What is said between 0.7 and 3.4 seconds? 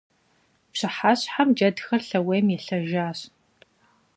Пщыхьэщхьэм джэдхэр лъэуейм елъэжащ.